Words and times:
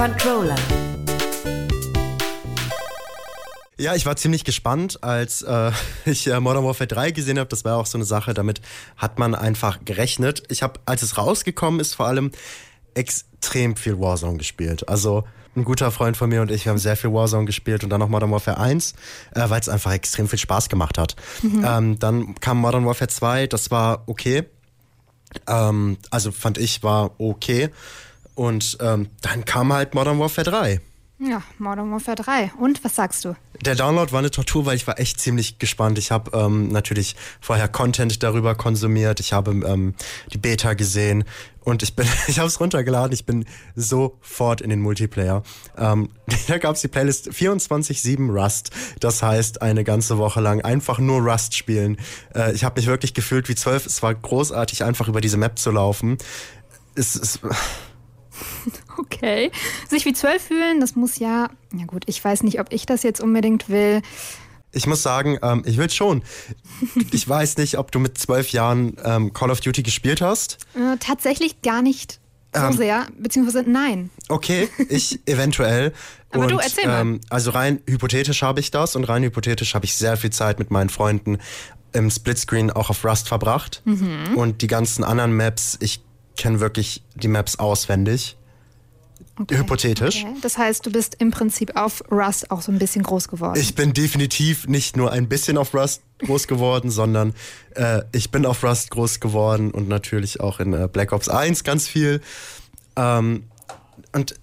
Controller. 0.00 0.56
Ja, 3.76 3.94
ich 3.94 4.06
war 4.06 4.16
ziemlich 4.16 4.44
gespannt, 4.44 5.04
als 5.04 5.42
äh, 5.42 5.72
ich 6.06 6.26
äh, 6.26 6.40
Modern 6.40 6.64
Warfare 6.64 6.86
3 6.88 7.10
gesehen 7.10 7.38
habe. 7.38 7.50
Das 7.50 7.66
war 7.66 7.76
auch 7.76 7.84
so 7.84 7.98
eine 7.98 8.06
Sache, 8.06 8.32
damit 8.32 8.62
hat 8.96 9.18
man 9.18 9.34
einfach 9.34 9.84
gerechnet. 9.84 10.42
Ich 10.48 10.62
habe, 10.62 10.80
als 10.86 11.02
es 11.02 11.18
rausgekommen 11.18 11.80
ist, 11.80 11.96
vor 11.96 12.06
allem 12.06 12.30
extrem 12.94 13.76
viel 13.76 14.00
Warzone 14.00 14.38
gespielt. 14.38 14.88
Also 14.88 15.24
ein 15.54 15.64
guter 15.64 15.90
Freund 15.90 16.16
von 16.16 16.30
mir 16.30 16.40
und 16.40 16.50
ich, 16.50 16.64
wir 16.64 16.70
haben 16.70 16.78
sehr 16.78 16.96
viel 16.96 17.12
Warzone 17.12 17.44
gespielt 17.44 17.84
und 17.84 17.90
dann 17.90 18.00
noch 18.00 18.08
Modern 18.08 18.30
Warfare 18.30 18.56
1, 18.56 18.94
äh, 19.34 19.50
weil 19.50 19.60
es 19.60 19.68
einfach 19.68 19.92
extrem 19.92 20.28
viel 20.28 20.38
Spaß 20.38 20.70
gemacht 20.70 20.96
hat. 20.96 21.14
Mhm. 21.42 21.62
Ähm, 21.62 21.98
dann 21.98 22.34
kam 22.36 22.56
Modern 22.56 22.86
Warfare 22.86 23.08
2, 23.08 23.48
das 23.48 23.70
war 23.70 24.04
okay. 24.06 24.44
Ähm, 25.46 25.98
also 26.10 26.32
fand 26.32 26.56
ich, 26.56 26.82
war 26.82 27.10
okay. 27.18 27.68
Und 28.40 28.78
ähm, 28.80 29.10
dann 29.20 29.44
kam 29.44 29.70
halt 29.70 29.94
Modern 29.94 30.18
Warfare 30.18 30.50
3. 30.50 30.80
Ja, 31.18 31.42
Modern 31.58 31.92
Warfare 31.92 32.16
3. 32.16 32.52
Und 32.58 32.82
was 32.82 32.96
sagst 32.96 33.26
du? 33.26 33.36
Der 33.66 33.74
Download 33.74 34.10
war 34.12 34.20
eine 34.20 34.30
Tortur, 34.30 34.64
weil 34.64 34.76
ich 34.76 34.86
war 34.86 34.98
echt 34.98 35.20
ziemlich 35.20 35.58
gespannt. 35.58 35.98
Ich 35.98 36.10
habe 36.10 36.30
ähm, 36.32 36.68
natürlich 36.68 37.16
vorher 37.42 37.68
Content 37.68 38.22
darüber 38.22 38.54
konsumiert. 38.54 39.20
Ich 39.20 39.34
habe 39.34 39.50
ähm, 39.50 39.92
die 40.32 40.38
Beta 40.38 40.72
gesehen 40.72 41.24
und 41.64 41.82
ich 41.82 41.94
bin, 41.94 42.08
ich 42.28 42.38
habe 42.38 42.48
es 42.48 42.58
runtergeladen. 42.60 43.12
Ich 43.12 43.26
bin 43.26 43.44
sofort 43.76 44.62
in 44.62 44.70
den 44.70 44.80
Multiplayer. 44.80 45.42
Ähm, 45.76 46.08
da 46.48 46.56
gab 46.56 46.76
es 46.76 46.80
die 46.80 46.88
Playlist 46.88 47.28
24/7 47.28 48.30
Rust. 48.32 48.70
Das 49.00 49.22
heißt 49.22 49.60
eine 49.60 49.84
ganze 49.84 50.16
Woche 50.16 50.40
lang 50.40 50.62
einfach 50.62 50.98
nur 50.98 51.20
Rust 51.20 51.54
spielen. 51.54 51.98
Äh, 52.34 52.54
ich 52.54 52.64
habe 52.64 52.80
mich 52.80 52.86
wirklich 52.86 53.12
gefühlt 53.12 53.50
wie 53.50 53.54
zwölf. 53.54 53.84
Es 53.84 54.02
war 54.02 54.14
großartig, 54.14 54.82
einfach 54.82 55.08
über 55.08 55.20
diese 55.20 55.36
Map 55.36 55.58
zu 55.58 55.70
laufen. 55.72 56.16
Es 56.94 57.16
ist 57.16 57.40
Okay. 59.20 59.50
Sich 59.88 60.06
wie 60.06 60.14
zwölf 60.14 60.42
fühlen, 60.42 60.80
das 60.80 60.96
muss 60.96 61.18
ja. 61.18 61.50
Ja, 61.72 61.84
gut, 61.86 62.04
ich 62.06 62.24
weiß 62.24 62.42
nicht, 62.42 62.58
ob 62.58 62.72
ich 62.72 62.86
das 62.86 63.02
jetzt 63.02 63.20
unbedingt 63.20 63.68
will. 63.68 64.00
Ich 64.72 64.86
muss 64.86 65.02
sagen, 65.02 65.38
ähm, 65.42 65.62
ich 65.66 65.76
will 65.76 65.90
schon. 65.90 66.22
Ich 67.12 67.28
weiß 67.28 67.56
nicht, 67.58 67.76
ob 67.76 67.90
du 67.92 67.98
mit 67.98 68.16
zwölf 68.18 68.50
Jahren 68.50 68.96
ähm, 69.04 69.32
Call 69.32 69.50
of 69.50 69.60
Duty 69.60 69.82
gespielt 69.82 70.20
hast. 70.20 70.58
Äh, 70.74 70.96
tatsächlich 70.98 71.60
gar 71.60 71.82
nicht 71.82 72.20
so 72.54 72.62
ähm, 72.62 72.72
sehr, 72.72 73.06
beziehungsweise 73.18 73.68
nein. 73.68 74.10
Okay, 74.28 74.68
ich 74.88 75.20
eventuell. 75.26 75.92
Aber 76.30 76.44
und, 76.44 76.50
du, 76.50 76.58
erzähl 76.58 76.86
mal. 76.86 77.00
Ähm, 77.00 77.20
also 77.28 77.50
rein 77.50 77.80
hypothetisch 77.86 78.42
habe 78.42 78.60
ich 78.60 78.70
das 78.70 78.96
und 78.96 79.04
rein 79.04 79.22
hypothetisch 79.22 79.74
habe 79.74 79.84
ich 79.84 79.94
sehr 79.96 80.16
viel 80.16 80.30
Zeit 80.30 80.58
mit 80.58 80.70
meinen 80.70 80.88
Freunden 80.88 81.38
im 81.92 82.10
Splitscreen 82.10 82.70
auch 82.70 82.90
auf 82.90 83.04
Rust 83.04 83.28
verbracht. 83.28 83.82
Mhm. 83.84 84.36
Und 84.36 84.62
die 84.62 84.66
ganzen 84.66 85.04
anderen 85.04 85.36
Maps, 85.36 85.76
ich 85.80 86.02
kenne 86.36 86.60
wirklich 86.60 87.02
die 87.14 87.28
Maps 87.28 87.58
auswendig. 87.58 88.36
Okay. 89.38 89.58
Hypothetisch. 89.58 90.24
Okay. 90.24 90.34
Das 90.42 90.58
heißt, 90.58 90.84
du 90.84 90.90
bist 90.90 91.16
im 91.18 91.30
Prinzip 91.30 91.76
auf 91.76 92.02
Rust 92.10 92.50
auch 92.50 92.62
so 92.62 92.72
ein 92.72 92.78
bisschen 92.78 93.02
groß 93.02 93.28
geworden. 93.28 93.58
Ich 93.58 93.74
bin 93.74 93.92
definitiv 93.92 94.66
nicht 94.66 94.96
nur 94.96 95.12
ein 95.12 95.28
bisschen 95.28 95.56
auf 95.56 95.74
Rust 95.74 96.02
groß 96.18 96.46
geworden, 96.46 96.90
sondern 96.90 97.34
äh, 97.74 98.02
ich 98.12 98.30
bin 98.30 98.44
auf 98.46 98.62
Rust 98.62 98.90
groß 98.90 99.20
geworden 99.20 99.70
und 99.70 99.88
natürlich 99.88 100.40
auch 100.40 100.60
in 100.60 100.72
äh, 100.72 100.88
Black 100.92 101.12
Ops 101.12 101.28
1 101.28 101.64
ganz 101.64 101.88
viel. 101.88 102.20
Ähm, 102.96 103.44
und 104.12 104.34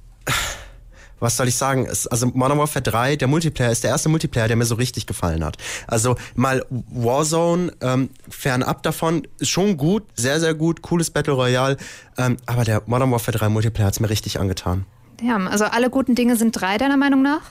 was 1.20 1.38
soll 1.38 1.48
ich 1.48 1.56
sagen? 1.56 1.86
Es, 1.86 2.08
also 2.08 2.28
Modern 2.28 2.58
Warfare 2.58 2.84
3, 2.84 3.16
der 3.16 3.28
Multiplayer 3.28 3.72
ist 3.72 3.84
der 3.84 3.92
erste 3.92 4.10
Multiplayer, 4.10 4.48
der 4.48 4.58
mir 4.58 4.66
so 4.66 4.76
richtig 4.76 5.08
gefallen 5.08 5.44
hat. 5.44 5.58
Also 5.88 6.16
mal 6.36 6.66
Warzone, 6.70 7.74
ähm, 7.82 8.10
fernab 8.30 8.84
davon, 8.84 9.28
schon 9.42 9.78
gut, 9.78 10.04
sehr, 10.16 10.40
sehr 10.40 10.54
gut, 10.54 10.82
cooles 10.82 11.10
Battle 11.10 11.34
Royale, 11.34 11.78
ähm, 12.18 12.38
aber 12.46 12.64
der 12.64 12.84
Modern 12.86 13.12
Warfare 13.12 13.38
3 13.38 13.50
Multiplayer 13.50 13.88
hat's 13.88 14.00
mir 14.00 14.10
richtig 14.10 14.40
angetan. 14.40 14.86
Ja, 15.22 15.38
also 15.38 15.66
alle 15.66 15.90
guten 15.90 16.16
Dinge 16.16 16.36
sind 16.36 16.52
drei, 16.52 16.78
deiner 16.78 16.98
Meinung 16.98 17.22
nach? 17.22 17.42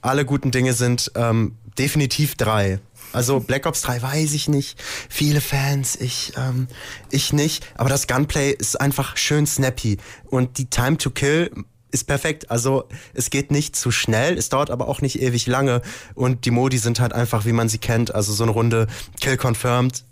Alle 0.00 0.24
guten 0.24 0.50
Dinge 0.50 0.72
sind 0.72 1.12
ähm, 1.14 1.56
definitiv 1.78 2.34
drei. 2.34 2.80
Also 3.12 3.40
Black 3.40 3.66
Ops 3.66 3.82
3 3.82 4.02
weiß 4.02 4.32
ich 4.32 4.48
nicht. 4.48 4.82
Viele 5.08 5.40
Fans, 5.40 5.96
ich, 5.96 6.32
ähm, 6.36 6.66
ich 7.10 7.32
nicht. 7.32 7.64
Aber 7.76 7.88
das 7.88 8.06
Gunplay 8.06 8.50
ist 8.50 8.80
einfach 8.80 9.16
schön 9.16 9.46
snappy. 9.46 9.98
Und 10.30 10.58
die 10.58 10.66
Time 10.66 10.96
to 10.96 11.10
Kill 11.10 11.50
ist 11.92 12.04
perfekt. 12.04 12.50
Also 12.50 12.84
es 13.14 13.30
geht 13.30 13.50
nicht 13.50 13.76
zu 13.76 13.90
schnell, 13.90 14.36
es 14.36 14.48
dauert 14.48 14.70
aber 14.70 14.88
auch 14.88 15.00
nicht 15.00 15.20
ewig 15.20 15.46
lange 15.46 15.82
und 16.14 16.44
die 16.44 16.50
Modi 16.50 16.78
sind 16.78 17.00
halt 17.00 17.12
einfach, 17.12 17.44
wie 17.44 17.52
man 17.52 17.68
sie 17.68 17.78
kennt. 17.78 18.14
Also 18.14 18.32
so 18.32 18.42
eine 18.42 18.52
Runde 18.52 18.86
Kill 19.20 19.36
Confirmed, 19.36 20.04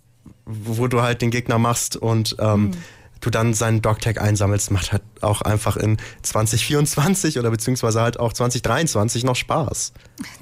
wo 0.47 0.87
du 0.87 1.03
halt 1.03 1.23
den 1.23 1.31
Gegner 1.31 1.59
machst 1.59 1.97
und 1.97 2.37
ähm, 2.39 2.63
mhm 2.63 2.73
du 3.21 3.31
dann 3.31 3.55
seinen 3.55 3.83
Dogtag 3.83 4.21
einsammelst, 4.21 4.71
macht 4.71 4.93
halt 4.93 5.03
auch 5.21 5.43
einfach 5.43 5.77
in 5.77 5.99
2024 6.23 7.39
oder 7.39 7.51
beziehungsweise 7.51 8.01
halt 8.01 8.19
auch 8.19 8.33
2023 8.33 9.25
noch 9.25 9.37
Spaß. 9.37 9.93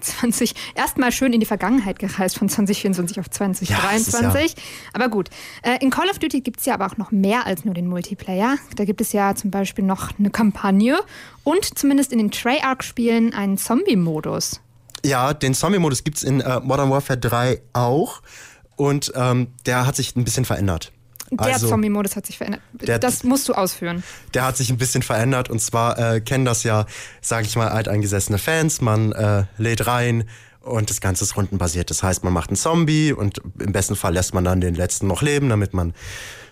20, 0.01 0.55
erstmal 0.75 1.13
schön 1.13 1.33
in 1.33 1.41
die 1.41 1.47
Vergangenheit 1.47 1.99
gereist 1.99 2.39
von 2.39 2.49
2024 2.49 3.21
auf 3.21 3.31
2023. 3.31 4.53
Ja, 4.53 4.59
ja. 4.59 4.63
Aber 4.93 5.09
gut, 5.09 5.31
äh, 5.63 5.83
in 5.83 5.91
Call 5.91 6.09
of 6.09 6.19
Duty 6.19 6.41
gibt 6.41 6.61
es 6.61 6.67
ja 6.67 6.75
aber 6.75 6.87
auch 6.87 6.97
noch 6.97 7.11
mehr 7.11 7.47
als 7.47 7.65
nur 7.65 7.75
den 7.75 7.89
Multiplayer. 7.89 8.57
Da 8.77 8.85
gibt 8.85 9.01
es 9.01 9.13
ja 9.13 9.35
zum 9.35 9.51
Beispiel 9.51 9.85
noch 9.85 10.11
eine 10.19 10.31
Kampagne 10.31 10.99
und 11.45 11.79
zumindest 11.79 12.13
in 12.13 12.19
den 12.19 12.31
Treyarch-Spielen 12.31 13.35
einen 13.35 13.59
Zombie-Modus. 13.59 14.61
Ja, 15.05 15.33
den 15.33 15.55
Zombie-Modus 15.55 16.05
gibt 16.05 16.19
es 16.19 16.23
in 16.23 16.41
äh, 16.41 16.61
Modern 16.61 16.91
Warfare 16.91 17.19
3 17.19 17.61
auch. 17.73 18.23
Und 18.77 19.13
ähm, 19.17 19.49
der 19.67 19.87
hat 19.87 19.97
sich 19.97 20.15
ein 20.15 20.23
bisschen 20.23 20.45
verändert. 20.45 20.93
Der 21.31 21.55
also, 21.55 21.69
Zombie-Modus 21.69 22.17
hat 22.17 22.27
sich 22.27 22.39
verändert. 22.39 22.63
Der, 22.73 22.99
das 22.99 23.25
musst 23.25 23.49
du 23.49 23.53
ausführen. 23.53 24.03
Der 24.35 24.45
hat 24.45 24.57
sich 24.57 24.71
ein 24.71 24.79
bisschen 24.79 25.03
verändert 25.03 25.51
und 25.51 25.61
zwar 25.61 25.99
äh, 25.99 26.21
kennen 26.21 26.45
das 26.45 26.63
ja, 26.63 26.87
sage 27.21 27.47
ich 27.47 27.57
mal, 27.57 27.69
alteingesessene 27.69 28.39
Fans. 28.39 28.81
Man 28.81 29.13
äh, 29.13 29.45
lädt 29.59 29.87
rein 29.87 30.25
und 30.61 30.91
das 30.91 31.01
Ganze 31.01 31.25
ist 31.25 31.37
rundenbasiert. 31.37 31.91
Das 31.91 32.03
heißt, 32.03 32.25
man 32.25 32.33
macht 32.33 32.51
einen 32.51 32.57
Zombie 32.57 33.13
und 33.13 33.41
im 33.59 33.73
besten 33.73 33.97
Fall 33.97 34.15
lässt 34.15 34.35
man 34.35 34.45
dann 34.45 34.61
den 34.61 34.75
letzten 34.75 35.07
noch 35.07 35.23
leben, 35.23 35.49
damit 35.49 35.75
man 35.75 35.95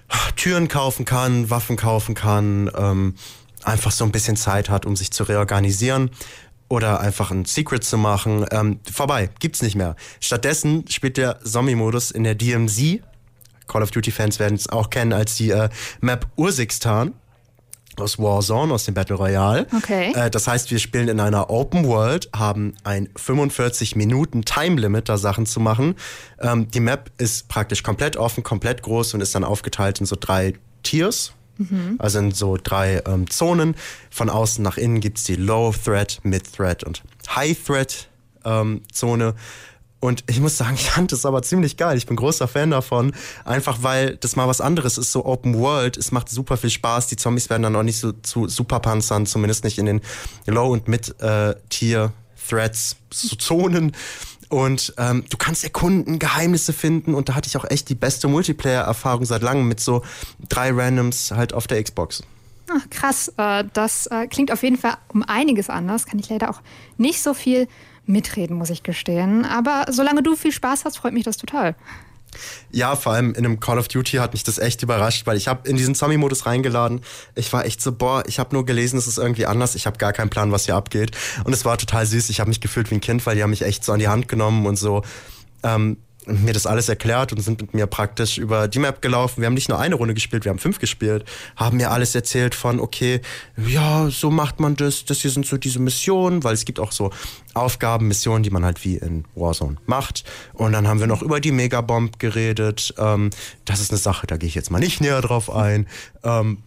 ah, 0.08 0.30
Türen 0.36 0.68
kaufen 0.68 1.04
kann, 1.04 1.50
Waffen 1.50 1.76
kaufen 1.76 2.14
kann, 2.14 2.70
ähm, 2.76 3.14
einfach 3.62 3.90
so 3.90 4.04
ein 4.04 4.12
bisschen 4.12 4.36
Zeit 4.36 4.70
hat, 4.70 4.86
um 4.86 4.96
sich 4.96 5.10
zu 5.10 5.24
reorganisieren 5.24 6.10
oder 6.68 7.00
einfach 7.00 7.30
ein 7.30 7.44
Secret 7.44 7.84
zu 7.84 7.98
machen. 7.98 8.44
Ähm, 8.50 8.80
vorbei, 8.90 9.30
gibt's 9.38 9.62
nicht 9.62 9.76
mehr. 9.76 9.96
Stattdessen 10.20 10.84
spielt 10.88 11.16
der 11.16 11.40
Zombie-Modus 11.40 12.10
in 12.10 12.24
der 12.24 12.34
DMZ, 12.34 13.00
Call 13.66 13.82
of 13.82 13.90
Duty-Fans 13.90 14.38
werden 14.38 14.54
es 14.54 14.68
auch 14.68 14.90
kennen 14.90 15.12
als 15.12 15.36
die 15.36 15.50
äh, 15.50 15.68
Map 16.00 16.26
Ursikstan 16.36 17.14
aus 18.00 18.18
Warzone, 18.18 18.72
aus 18.72 18.84
dem 18.84 18.94
Battle 18.94 19.16
Royale. 19.16 19.66
Okay. 19.76 20.12
Äh, 20.14 20.30
das 20.30 20.46
heißt, 20.46 20.70
wir 20.70 20.78
spielen 20.78 21.08
in 21.08 21.20
einer 21.20 21.50
Open 21.50 21.86
World, 21.86 22.28
haben 22.34 22.74
ein 22.84 23.08
45 23.16 23.96
Minuten 23.96 24.44
Time 24.44 24.80
Limit, 24.80 25.08
da 25.08 25.16
Sachen 25.16 25.46
zu 25.46 25.60
machen. 25.60 25.94
Ähm, 26.40 26.70
die 26.70 26.80
Map 26.80 27.10
ist 27.18 27.48
praktisch 27.48 27.82
komplett 27.82 28.16
offen, 28.16 28.42
komplett 28.42 28.82
groß 28.82 29.14
und 29.14 29.20
ist 29.20 29.34
dann 29.34 29.44
aufgeteilt 29.44 30.00
in 30.00 30.06
so 30.06 30.16
drei 30.18 30.54
Tiers. 30.82 31.32
Mhm. 31.58 31.96
Also 31.98 32.18
in 32.18 32.32
so 32.32 32.58
drei 32.62 33.02
ähm, 33.06 33.30
Zonen. 33.30 33.76
Von 34.10 34.28
außen 34.28 34.62
nach 34.62 34.76
innen 34.76 35.00
gibt's 35.00 35.24
die 35.24 35.36
Low 35.36 35.72
Threat, 35.72 36.20
Mid 36.22 36.52
Threat 36.54 36.84
und 36.84 37.02
High 37.34 37.56
Threat 37.64 38.08
ähm, 38.44 38.82
Zone. 38.92 39.34
Und 40.00 40.24
ich 40.28 40.40
muss 40.40 40.56
sagen, 40.56 40.74
ich 40.78 40.90
fand 40.90 41.12
das 41.12 41.26
aber 41.26 41.42
ziemlich 41.42 41.76
geil. 41.76 41.96
Ich 41.96 42.06
bin 42.06 42.16
großer 42.16 42.48
Fan 42.48 42.70
davon. 42.70 43.12
Einfach 43.44 43.78
weil 43.82 44.16
das 44.16 44.36
mal 44.36 44.48
was 44.48 44.60
anderes 44.60 44.98
ist, 44.98 45.12
so 45.12 45.24
Open 45.24 45.58
World. 45.58 45.96
Es 45.96 46.12
macht 46.12 46.28
super 46.28 46.56
viel 46.56 46.70
Spaß. 46.70 47.06
Die 47.08 47.16
Zombies 47.16 47.50
werden 47.50 47.62
dann 47.62 47.76
auch 47.76 47.82
nicht 47.82 47.98
so 47.98 48.12
zu 48.12 48.48
Superpanzern, 48.48 49.26
zumindest 49.26 49.64
nicht 49.64 49.78
in 49.78 49.86
den 49.86 50.00
Low- 50.46 50.72
und 50.72 50.88
Mid-Tier-Threads, 50.88 52.96
so 53.12 53.36
Zonen. 53.36 53.92
Und 54.48 54.94
ähm, 54.96 55.24
du 55.28 55.36
kannst 55.36 55.64
erkunden, 55.64 56.20
Geheimnisse 56.20 56.72
finden. 56.72 57.14
Und 57.14 57.28
da 57.28 57.34
hatte 57.34 57.48
ich 57.48 57.56
auch 57.56 57.68
echt 57.68 57.88
die 57.88 57.96
beste 57.96 58.28
Multiplayer-Erfahrung 58.28 59.24
seit 59.24 59.42
langem 59.42 59.66
mit 59.66 59.80
so 59.80 60.02
drei 60.48 60.70
Randoms 60.70 61.32
halt 61.32 61.52
auf 61.52 61.66
der 61.66 61.82
Xbox. 61.82 62.22
Ach, 62.68 62.90
krass. 62.90 63.32
Äh, 63.36 63.64
das 63.72 64.06
äh, 64.06 64.26
klingt 64.28 64.52
auf 64.52 64.62
jeden 64.62 64.76
Fall 64.76 64.96
um 65.08 65.22
einiges 65.22 65.70
anders. 65.70 66.06
Kann 66.06 66.18
ich 66.18 66.28
leider 66.28 66.50
auch 66.50 66.60
nicht 66.96 67.22
so 67.22 67.34
viel 67.34 67.68
mitreden, 68.06 68.56
muss 68.56 68.70
ich 68.70 68.82
gestehen. 68.82 69.44
Aber 69.44 69.86
solange 69.90 70.22
du 70.22 70.36
viel 70.36 70.52
Spaß 70.52 70.84
hast, 70.84 70.98
freut 70.98 71.12
mich 71.12 71.24
das 71.24 71.36
total. 71.36 71.74
Ja, 72.70 72.96
vor 72.96 73.12
allem 73.12 73.30
in 73.30 73.44
einem 73.44 73.60
Call 73.60 73.78
of 73.78 73.88
Duty 73.88 74.18
hat 74.18 74.32
mich 74.32 74.44
das 74.44 74.58
echt 74.58 74.82
überrascht, 74.82 75.26
weil 75.26 75.36
ich 75.36 75.48
habe 75.48 75.68
in 75.68 75.76
diesen 75.76 75.94
Zombie-Modus 75.94 76.46
reingeladen. 76.46 77.00
Ich 77.34 77.52
war 77.52 77.64
echt 77.64 77.80
so, 77.80 77.92
boah, 77.92 78.24
ich 78.26 78.38
habe 78.38 78.54
nur 78.54 78.66
gelesen, 78.66 78.98
es 78.98 79.06
ist 79.06 79.18
irgendwie 79.18 79.46
anders. 79.46 79.74
Ich 79.74 79.86
habe 79.86 79.96
gar 79.98 80.12
keinen 80.12 80.30
Plan, 80.30 80.52
was 80.52 80.66
hier 80.66 80.76
abgeht. 80.76 81.12
Und 81.44 81.52
es 81.52 81.64
war 81.64 81.78
total 81.78 82.04
süß. 82.04 82.28
Ich 82.30 82.40
habe 82.40 82.48
mich 82.48 82.60
gefühlt 82.60 82.90
wie 82.90 82.96
ein 82.96 83.00
Kind, 83.00 83.24
weil 83.26 83.36
die 83.36 83.42
haben 83.42 83.50
mich 83.50 83.62
echt 83.62 83.84
so 83.84 83.92
an 83.92 83.98
die 83.98 84.08
Hand 84.08 84.28
genommen 84.28 84.66
und 84.66 84.76
so 84.76 85.02
ähm, 85.62 85.96
mir 86.26 86.52
das 86.52 86.66
alles 86.66 86.88
erklärt 86.88 87.32
und 87.32 87.40
sind 87.40 87.60
mit 87.62 87.74
mir 87.74 87.86
praktisch 87.86 88.38
über 88.38 88.68
die 88.68 88.78
Map 88.78 89.00
gelaufen. 89.00 89.40
Wir 89.40 89.46
haben 89.46 89.54
nicht 89.54 89.68
nur 89.68 89.78
eine 89.78 89.94
Runde 89.94 90.14
gespielt, 90.14 90.44
wir 90.44 90.50
haben 90.50 90.58
fünf 90.58 90.78
gespielt, 90.78 91.24
haben 91.56 91.76
mir 91.76 91.90
alles 91.90 92.14
erzählt 92.14 92.54
von, 92.54 92.80
okay, 92.80 93.20
ja, 93.56 94.10
so 94.10 94.30
macht 94.30 94.60
man 94.60 94.76
das, 94.76 95.04
das 95.04 95.20
hier 95.20 95.30
sind 95.30 95.46
so 95.46 95.56
diese 95.56 95.78
Missionen, 95.78 96.44
weil 96.44 96.54
es 96.54 96.64
gibt 96.64 96.80
auch 96.80 96.92
so 96.92 97.10
Aufgaben, 97.54 98.08
Missionen, 98.08 98.42
die 98.42 98.50
man 98.50 98.64
halt 98.64 98.84
wie 98.84 98.96
in 98.96 99.24
Warzone 99.34 99.76
macht. 99.86 100.24
Und 100.52 100.72
dann 100.72 100.86
haben 100.88 101.00
wir 101.00 101.06
noch 101.06 101.22
über 101.22 101.40
die 101.40 101.52
Megabomb 101.52 102.18
geredet. 102.18 102.94
Ähm, 102.98 103.30
das 103.64 103.80
ist 103.80 103.90
eine 103.90 103.98
Sache, 103.98 104.26
da 104.26 104.36
gehe 104.36 104.48
ich 104.48 104.54
jetzt 104.54 104.70
mal 104.70 104.78
nicht 104.78 105.00
näher 105.00 105.20
drauf 105.22 105.50
ein. 105.50 105.86
Ähm, 106.22 106.58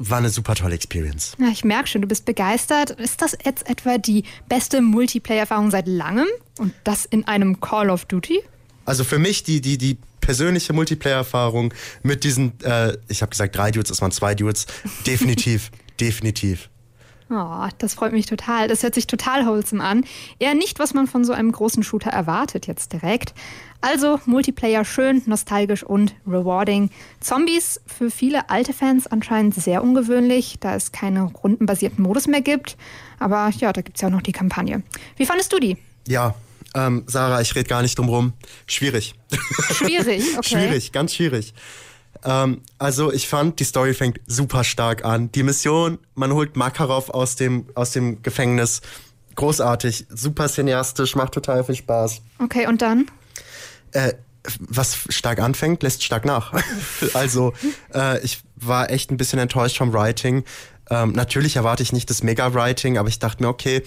war 0.00 0.18
eine 0.18 0.30
super 0.30 0.54
tolle 0.54 0.74
Experience. 0.74 1.36
Ja, 1.38 1.48
ich 1.48 1.62
merke 1.62 1.88
schon, 1.88 2.00
du 2.00 2.08
bist 2.08 2.24
begeistert. 2.24 2.90
Ist 2.90 3.20
das 3.20 3.36
jetzt 3.44 3.68
etwa 3.68 3.98
die 3.98 4.24
beste 4.48 4.80
Multiplayer-Erfahrung 4.80 5.70
seit 5.70 5.86
langem? 5.86 6.26
Und 6.58 6.72
das 6.84 7.04
in 7.04 7.26
einem 7.26 7.60
Call 7.60 7.90
of 7.90 8.06
Duty? 8.06 8.40
Also 8.86 9.04
für 9.04 9.18
mich 9.18 9.42
die, 9.42 9.60
die, 9.60 9.76
die 9.76 9.98
persönliche 10.20 10.72
Multiplayer-Erfahrung 10.72 11.74
mit 12.02 12.24
diesen, 12.24 12.58
äh, 12.62 12.96
ich 13.08 13.20
habe 13.20 13.30
gesagt 13.30 13.56
drei 13.56 13.70
Dudes, 13.70 13.90
es 13.90 14.00
waren 14.00 14.10
zwei 14.10 14.34
Dudes, 14.34 14.66
definitiv, 15.06 15.70
definitiv. 16.00 16.70
Oh, 17.32 17.68
das 17.78 17.94
freut 17.94 18.12
mich 18.12 18.26
total. 18.26 18.66
Das 18.66 18.82
hört 18.82 18.94
sich 18.94 19.06
total 19.06 19.46
wholesome 19.46 19.84
an. 19.84 20.04
Eher 20.40 20.54
nicht, 20.54 20.80
was 20.80 20.94
man 20.94 21.06
von 21.06 21.24
so 21.24 21.32
einem 21.32 21.52
großen 21.52 21.84
Shooter 21.84 22.10
erwartet 22.10 22.66
jetzt 22.66 22.92
direkt. 22.92 23.34
Also 23.80 24.18
Multiplayer 24.26 24.84
schön, 24.84 25.22
nostalgisch 25.26 25.84
und 25.84 26.14
rewarding. 26.26 26.90
Zombies 27.20 27.80
für 27.86 28.10
viele 28.10 28.50
alte 28.50 28.72
Fans 28.72 29.06
anscheinend 29.06 29.54
sehr 29.54 29.82
ungewöhnlich, 29.82 30.56
da 30.58 30.74
es 30.74 30.90
keine 30.90 31.22
rundenbasierten 31.22 32.02
Modus 32.02 32.26
mehr 32.26 32.42
gibt. 32.42 32.76
Aber 33.20 33.50
ja, 33.58 33.72
da 33.72 33.80
gibt 33.80 33.96
es 33.96 34.02
ja 34.02 34.08
auch 34.08 34.12
noch 34.12 34.22
die 34.22 34.32
Kampagne. 34.32 34.82
Wie 35.16 35.24
fandest 35.24 35.52
du 35.52 35.60
die? 35.60 35.76
Ja, 36.08 36.34
ähm, 36.74 37.04
Sarah, 37.06 37.40
ich 37.40 37.54
rede 37.54 37.68
gar 37.68 37.82
nicht 37.82 37.96
drum 37.96 38.08
rum. 38.08 38.32
Schwierig. 38.66 39.14
Schwierig, 39.72 40.24
okay. 40.36 40.48
schwierig, 40.48 40.92
ganz 40.92 41.14
schwierig. 41.14 41.54
Ähm, 42.24 42.62
also 42.78 43.12
ich 43.12 43.28
fand, 43.28 43.60
die 43.60 43.64
Story 43.64 43.94
fängt 43.94 44.20
super 44.26 44.64
stark 44.64 45.04
an. 45.04 45.32
Die 45.32 45.42
Mission, 45.42 45.98
man 46.14 46.32
holt 46.32 46.56
Makarov 46.56 47.10
aus 47.10 47.36
dem, 47.36 47.66
aus 47.74 47.92
dem 47.92 48.22
Gefängnis. 48.22 48.80
Großartig, 49.36 50.06
super 50.10 50.48
cineastisch, 50.48 51.14
macht 51.14 51.32
total 51.32 51.64
viel 51.64 51.76
Spaß. 51.76 52.20
Okay, 52.38 52.66
und 52.66 52.82
dann? 52.82 53.06
Äh, 53.92 54.12
was 54.58 54.98
stark 55.08 55.40
anfängt, 55.40 55.82
lässt 55.82 56.02
stark 56.02 56.24
nach. 56.24 56.52
also 57.14 57.52
äh, 57.94 58.20
ich 58.20 58.42
war 58.56 58.90
echt 58.90 59.10
ein 59.10 59.16
bisschen 59.16 59.38
enttäuscht 59.38 59.78
vom 59.78 59.92
Writing. 59.92 60.44
Ähm, 60.90 61.12
natürlich 61.12 61.56
erwarte 61.56 61.82
ich 61.82 61.92
nicht 61.92 62.10
das 62.10 62.22
Mega-Writing, 62.22 62.98
aber 62.98 63.08
ich 63.08 63.18
dachte 63.18 63.42
mir, 63.42 63.48
okay, 63.48 63.82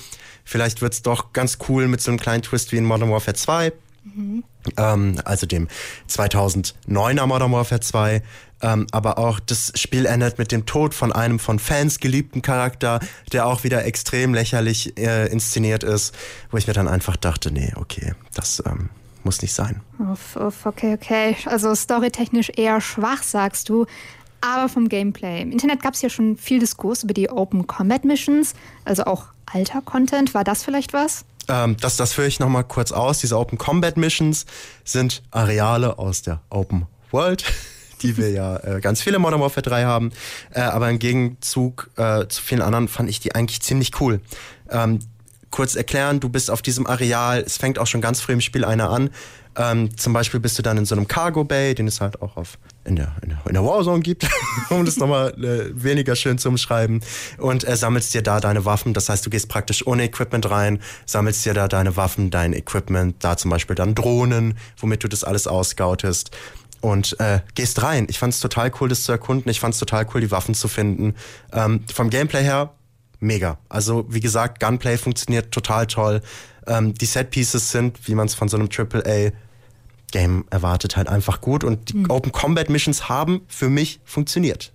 vielleicht 0.46 0.82
wird's 0.82 1.02
doch 1.02 1.34
ganz 1.34 1.58
cool 1.68 1.88
mit 1.88 2.02
so 2.02 2.12
einem 2.12 2.20
kleinen 2.20 2.44
Twist 2.44 2.72
wie 2.72 2.78
in 2.78 2.86
Modern 2.86 3.12
Warfare 3.12 3.36
2. 3.36 3.74
Mhm. 4.04 4.44
Ähm, 4.78 5.16
also 5.26 5.46
dem 5.46 5.68
2009er 6.10 7.26
Modern 7.26 7.52
Warfare 7.52 7.82
2. 7.82 8.22
Ähm, 8.62 8.88
aber 8.92 9.18
auch 9.18 9.40
das 9.42 9.74
Spiel 9.76 10.06
endet 10.06 10.38
mit 10.38 10.52
dem 10.52 10.66
Tod 10.66 10.94
von 10.94 11.12
einem 11.12 11.38
von 11.38 11.60
Fans 11.60 12.00
geliebten 12.00 12.42
Charakter, 12.42 13.02
der 13.34 13.46
auch 13.46 13.66
wieder 13.66 13.86
extrem 13.86 14.34
lächerlich 14.34 14.98
äh, 14.98 15.28
inszeniert 15.28 15.84
ist, 15.84 16.16
wo 16.50 16.58
ich 16.58 16.66
mir 16.66 16.74
dann 16.74 16.88
einfach 16.88 17.18
dachte, 17.18 17.52
nee, 17.52 17.74
okay, 17.76 18.14
das 18.34 18.64
ähm, 18.66 18.90
muss 19.26 19.42
nicht 19.42 19.54
sein. 19.54 19.82
Uff, 20.00 20.38
uff, 20.38 20.66
okay, 20.66 20.94
okay. 20.94 21.36
Also 21.46 21.76
storytechnisch 21.76 22.52
eher 22.56 22.80
schwach, 22.80 23.24
sagst 23.24 23.68
du. 23.68 23.86
Aber 24.40 24.68
vom 24.68 24.90
Gameplay. 24.90 25.42
Im 25.42 25.52
Internet 25.52 25.82
gab 25.82 25.94
es 25.94 26.02
ja 26.02 26.10
schon 26.10 26.36
viel 26.36 26.60
Diskurs 26.60 27.04
über 27.04 27.14
die 27.14 27.30
Open 27.30 27.66
Combat 27.66 28.04
Missions, 28.04 28.56
also 28.84 29.06
auch 29.06 29.28
alter 29.46 29.82
Content. 29.82 30.34
War 30.34 30.44
das 30.44 30.64
vielleicht 30.64 30.92
was? 30.92 31.24
Ähm, 31.48 31.78
das, 31.80 31.98
das 31.98 32.14
führe 32.14 32.28
ich 32.28 32.40
nochmal 32.40 32.64
kurz 32.64 32.92
aus. 32.92 33.20
Diese 33.20 33.38
Open 33.38 33.58
Combat 33.58 33.98
Missions 33.98 34.46
sind 34.84 35.24
Areale 35.32 35.98
aus 35.98 36.22
der 36.22 36.42
Open 36.50 36.86
World, 37.12 37.44
die 38.02 38.18
wir 38.18 38.32
ja 38.32 38.58
äh, 38.58 38.82
ganz 38.82 39.02
viele 39.02 39.20
Modern 39.20 39.42
Warfare 39.42 39.62
3 39.62 39.86
haben. 39.86 40.12
Äh, 40.52 40.62
aber 40.62 40.90
im 40.90 41.00
Gegenzug 41.00 41.90
äh, 41.98 42.28
zu 42.28 42.42
vielen 42.42 42.62
anderen 42.62 42.88
fand 42.88 43.10
ich 43.10 43.20
die 43.20 43.36
eigentlich 43.36 43.62
ziemlich 43.62 44.00
cool. 44.02 44.22
Ähm, 44.70 45.00
kurz 45.54 45.76
erklären, 45.76 46.20
du 46.20 46.30
bist 46.30 46.50
auf 46.50 46.64
diesem 46.64 46.88
Areal, 46.88 47.44
es 47.46 47.58
fängt 47.58 47.78
auch 47.78 47.86
schon 47.86 48.02
ganz 48.02 48.20
früh 48.20 48.34
im 48.34 48.42
Spiel 48.42 48.66
einer 48.66 48.90
an. 48.90 49.12
Ähm, 49.56 49.96
zum 49.96 50.12
Beispiel 50.12 50.40
bist 50.40 50.58
du 50.58 50.64
dann 50.64 50.78
in 50.80 50.86
so 50.86 50.96
einem 50.96 51.08
Cargo 51.08 51.44
Bay, 51.44 51.76
den 51.76 51.88
es 51.88 52.02
halt 52.02 52.24
auch 52.24 52.38
auf 52.38 52.58
in 52.86 52.96
der, 52.96 53.14
in 53.22 53.30
der, 53.30 53.38
in 53.46 53.54
der 53.54 53.64
Warzone 53.64 54.02
gibt, 54.02 54.28
um 54.72 54.84
das 54.84 54.98
nochmal 54.98 55.30
äh, 55.44 55.70
weniger 55.72 56.16
schön 56.16 56.40
zu 56.40 56.50
umschreiben. 56.50 57.02
Und 57.38 57.68
äh, 57.68 57.78
sammelst 57.78 58.16
dir 58.16 58.24
da 58.24 58.40
deine 58.40 58.66
Waffen. 58.66 58.96
Das 58.96 59.10
heißt, 59.10 59.24
du 59.24 59.30
gehst 59.30 59.48
praktisch 59.48 59.86
ohne 59.86 60.06
Equipment 60.06 60.50
rein, 60.50 60.80
sammelst 61.06 61.46
dir 61.46 61.54
da 61.54 61.68
deine 61.68 61.96
Waffen, 61.96 62.32
dein 62.32 62.54
Equipment, 62.54 63.16
da 63.20 63.38
zum 63.38 63.52
Beispiel 63.52 63.76
dann 63.76 63.94
Drohnen, 63.94 64.58
womit 64.78 65.04
du 65.04 65.08
das 65.08 65.24
alles 65.24 65.46
ausgautest. 65.46 66.32
Und 66.82 67.18
äh, 67.20 67.42
gehst 67.54 67.84
rein. 67.84 68.08
Ich 68.10 68.18
fand 68.18 68.34
es 68.34 68.40
total 68.40 68.72
cool, 68.82 68.90
das 68.90 69.04
zu 69.04 69.12
erkunden. 69.12 69.50
Ich 69.52 69.60
fand 69.60 69.76
es 69.76 69.80
total 69.80 70.08
cool, 70.14 70.22
die 70.22 70.32
Waffen 70.32 70.56
zu 70.56 70.68
finden. 70.68 71.14
Ähm, 71.54 71.82
vom 71.94 72.10
Gameplay 72.10 72.44
her 72.44 72.74
mega. 73.24 73.58
Also 73.70 74.06
wie 74.10 74.20
gesagt, 74.20 74.60
Gunplay 74.60 74.98
funktioniert 74.98 75.52
total 75.52 75.88
toll. 75.88 76.22
Ähm, 76.68 76.94
die 76.94 77.06
Set 77.06 77.32
Pieces 77.32 77.72
sind, 77.72 78.08
wie 78.08 78.16
man 78.16 78.28
es 78.28 78.36
von 78.36 78.48
so 78.48 78.58
einem 78.58 78.70
AAA 78.70 79.32
Game 80.12 80.46
erwartet, 80.52 80.96
halt 80.96 81.10
einfach 81.10 81.42
gut. 81.42 81.64
Und 81.64 81.90
die 81.90 81.98
mhm. 81.98 82.12
Open 82.12 82.32
Combat 82.32 82.70
Missions 82.70 83.10
haben 83.10 83.42
für 83.48 83.70
mich 83.70 84.00
funktioniert. 84.06 84.72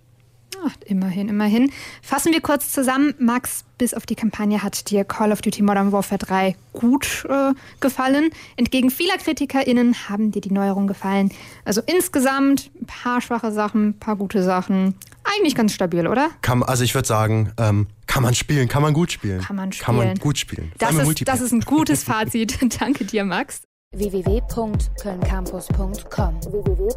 Ach, 0.67 0.75
immerhin, 0.87 1.29
immerhin. 1.29 1.71
Fassen 2.03 2.33
wir 2.33 2.41
kurz 2.41 2.73
zusammen. 2.73 3.15
Max, 3.19 3.65
bis 3.77 3.95
auf 3.95 4.07
die 4.07 4.17
Kampagne 4.17 4.63
hat 4.63 4.91
dir 4.91 5.05
Call 5.05 5.31
of 5.31 5.41
Duty 5.41 5.63
Modern 5.63 5.93
Warfare 5.93 6.19
3 6.19 6.57
gut 6.73 7.27
äh, 7.29 7.53
gefallen. 7.81 8.31
Entgegen 8.57 8.91
vieler 8.91 9.17
KritikerInnen 9.19 10.09
haben 10.09 10.33
dir 10.33 10.41
die 10.41 10.51
Neuerungen 10.51 10.89
gefallen. 10.89 11.31
Also 11.65 11.83
insgesamt 11.87 12.71
ein 12.81 12.87
paar 12.87 13.21
schwache 13.21 13.53
Sachen, 13.53 13.91
ein 13.91 13.99
paar 13.99 14.17
gute 14.17 14.43
Sachen. 14.43 14.95
Eigentlich 15.23 15.55
ganz 15.55 15.75
stabil, 15.75 16.07
oder? 16.07 16.31
Kann, 16.43 16.63
also 16.63 16.83
ich 16.83 16.95
würde 16.95 17.07
sagen, 17.07 17.53
ähm, 17.59 17.87
kann 18.09 18.25
man 18.25 18.35
spielen, 18.35 18.67
kann 18.67 18.83
man 18.83 18.93
gut 18.93 19.13
spielen. 19.13 19.41
Kann 19.41 19.55
man 19.55 19.71
spielen. 19.71 19.87
Kann 19.87 19.97
man 19.97 20.17
gut 20.17 20.39
spielen. 20.39 20.73
Das 20.79 20.97
ist, 20.97 21.29
das 21.29 21.41
ist 21.41 21.53
ein 21.53 21.61
gutes 21.61 22.03
Fazit. 22.03 22.59
Danke 22.81 23.05
dir, 23.05 23.25
Max 23.25 23.63
www.kölncampus.com 23.93 26.43
www 26.43 26.89